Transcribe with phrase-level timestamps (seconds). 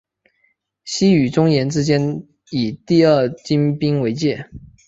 [0.83, 4.49] 西与中延之间以第二京滨为界。